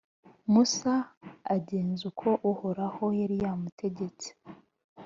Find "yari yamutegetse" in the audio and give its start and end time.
3.19-4.29